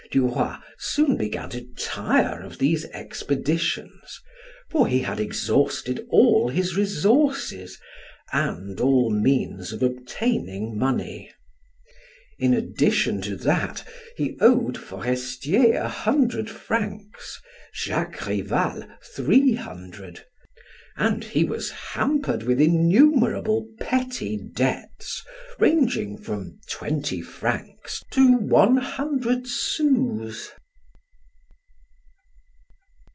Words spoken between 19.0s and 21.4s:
three hundred, and